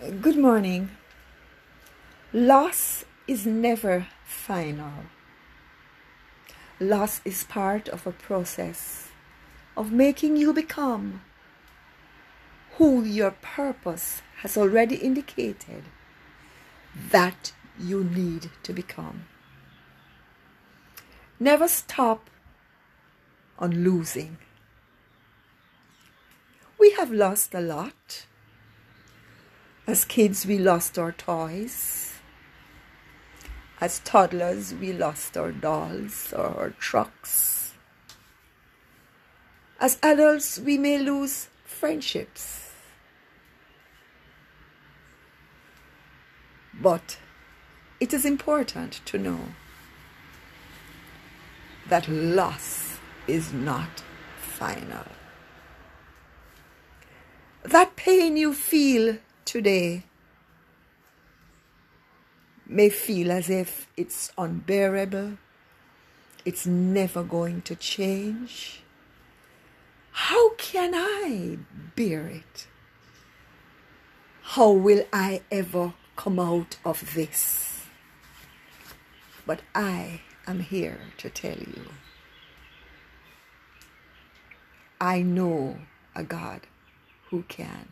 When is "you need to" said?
17.76-18.72